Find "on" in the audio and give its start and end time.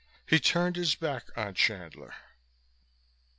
1.37-1.53